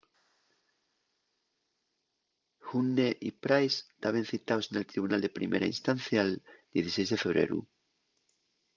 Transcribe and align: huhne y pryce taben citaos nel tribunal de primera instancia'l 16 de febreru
huhne 2.67 3.07
y 3.29 3.31
pryce 3.43 3.79
taben 4.01 4.29
citaos 4.31 4.65
nel 4.73 4.89
tribunal 4.91 5.21
de 5.23 5.35
primera 5.39 5.71
instancia'l 5.73 6.31
16 6.77 7.09
de 7.13 7.21
febreru 7.23 7.59